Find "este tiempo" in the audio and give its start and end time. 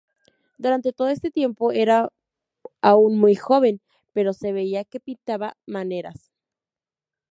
1.09-1.71